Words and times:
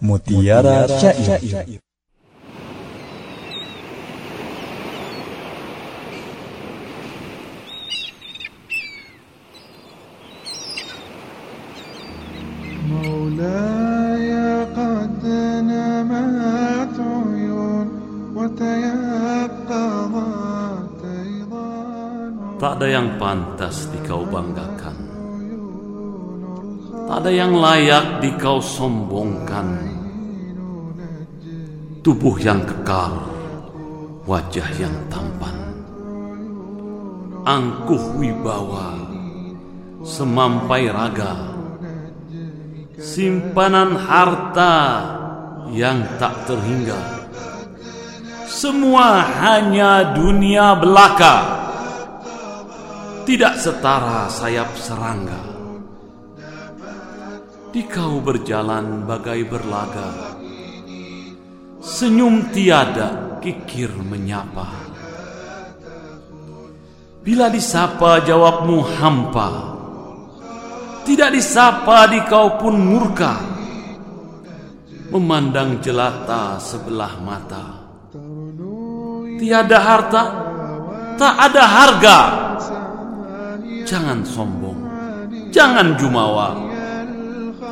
Mutiara 0.00 0.86
Syair 0.88 1.80
مولاي 12.86 14.30
قد 14.78 15.22
نمت 15.70 16.96
عيون 17.00 17.88
وتيقظت 18.36 19.80
أيضا 21.04 21.66
Tak 22.56 22.72
ada 22.80 22.86
yang 22.88 23.20
pantas 23.20 23.90
dikau 23.92 24.22
banggakan 24.30 24.96
Tak 27.06 27.16
ada 27.22 27.30
yang 27.30 27.52
layak 27.58 28.22
dikau 28.22 28.62
sombongkan 28.62 29.89
Tubuh 32.01 32.33
yang 32.41 32.65
kekal 32.65 33.13
Wajah 34.25 34.69
yang 34.81 34.97
tampan. 35.05 35.53
Angkuh 37.45 38.17
wibawa 38.17 38.97
Semampai 40.01 40.89
raga. 40.89 41.53
Simpanan 42.97 43.93
harta 44.01 44.77
yang 45.69 46.01
tak 46.17 46.49
terhingga. 46.49 46.97
Semua 48.49 49.21
hanya 49.21 50.17
dunia 50.17 50.73
belaka. 50.81 51.37
Tidak 53.29 53.61
setara 53.61 54.25
sayap 54.25 54.73
serangga. 54.73 55.41
Dikau 57.69 58.25
berjalan 58.25 59.05
bagai 59.05 59.45
berlaga, 59.47 60.40
senyum 61.81 62.53
tiada 62.53 63.41
kikir 63.41 63.89
menyapa. 64.05 64.69
Bila 67.25 67.49
disapa 67.49 68.21
jawabmu 68.21 68.77
hampa, 69.01 69.49
tidak 71.01 71.33
disapa 71.33 72.05
dikau 72.05 72.61
pun 72.61 72.77
murka, 72.77 73.41
memandang 75.09 75.81
jelata 75.81 76.61
sebelah 76.61 77.13
mata. 77.21 77.65
Tiada 79.41 79.77
harta, 79.81 80.23
tak 81.17 81.33
ada 81.49 81.63
harga. 81.65 82.19
Jangan 83.89 84.21
sombong, 84.21 84.79
jangan 85.49 85.97
jumawa. 85.97 86.57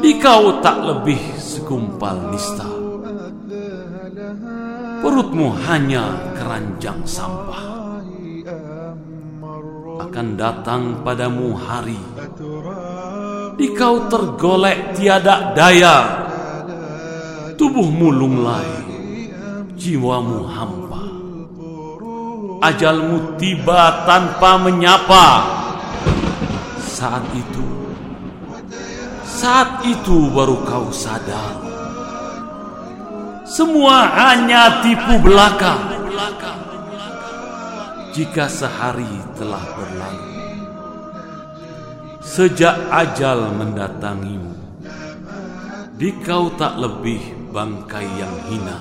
Dikau 0.02 0.61
tak 0.65 0.81
lebih 0.81 1.21
segumpal 1.37 2.33
nista. 2.33 2.78
Perutmu 5.03 5.52
hanya 5.67 6.31
keranjang 6.31 7.03
sampah. 7.03 8.00
Akan 10.00 10.39
datang 10.39 11.03
padamu 11.03 11.52
hari. 11.59 12.00
Dikau 13.59 14.08
tergolek 14.08 14.95
tiada 14.95 15.52
daya. 15.52 15.97
Tubuhmu 17.59 18.08
lunglai, 18.08 18.72
jiwamu 19.75 20.47
hampa. 20.47 21.03
Ajalmu 22.64 23.36
tiba 23.36 24.08
tanpa 24.08 24.55
menyapa. 24.64 25.27
Saat 26.80 27.27
itu, 27.36 27.67
saat 29.27 29.83
itu 29.83 30.31
baru 30.31 30.64
kau 30.64 30.88
sadar. 30.88 31.78
Semua 33.50 34.05
hanya 34.14 34.86
tipu 34.86 35.17
belaka. 35.17 35.73
Jika 38.14 38.45
sehari 38.45 39.10
telah 39.33 39.64
berlalu, 39.73 40.30
sejak 42.21 42.77
ajal 42.93 43.49
mendatangimu, 43.58 44.54
dikau 45.98 46.54
tak 46.61 46.77
lebih 46.77 47.21
bangkai 47.49 48.05
yang 48.21 48.36
hina. 48.54 48.77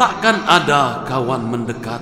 Takkan 0.00 0.40
ada 0.48 1.04
kawan 1.04 1.44
mendekat, 1.44 2.00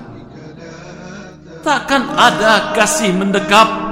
takkan 1.67 2.07
ada 2.15 2.71
kasih 2.79 3.11
mendekap 3.11 3.91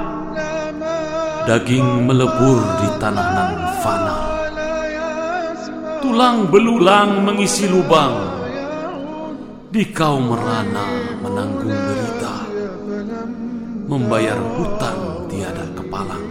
daging 1.43 2.05
melebur 2.05 2.61
di 2.77 2.87
tanah 3.01 3.27
nan 3.35 3.51
fana. 3.81 4.38
Tulang 5.99 6.47
belulang 6.47 7.27
mengisi 7.27 7.67
lubang, 7.67 8.15
dikau 9.67 10.15
merana 10.23 10.87
menanggung 11.19 11.75
derita, 11.75 12.47
membayar 13.83 14.39
hutang 14.55 15.27
tiada 15.27 15.67
kepalang. 15.75 16.23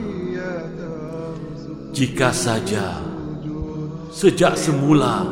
Jika 1.93 2.33
saja 2.33 2.97
sejak 4.09 4.57
semula 4.57 5.29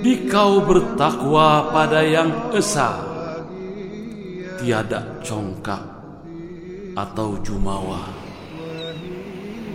dikau 0.00 0.64
bertakwa 0.64 1.68
pada 1.68 2.00
yang 2.00 2.56
esa, 2.56 2.96
tiada 4.56 5.20
congkak 5.20 5.84
atau 6.96 7.36
jumawa. 7.44 8.08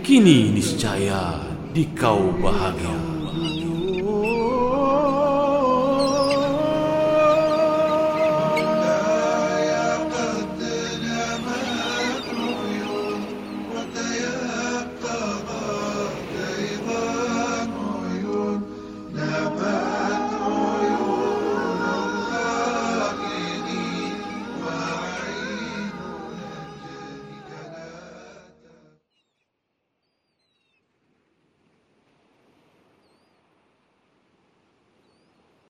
Kini 0.02 0.50
niscaya 0.50 1.53
dikau 1.74 2.30
bahagia. 2.38 3.13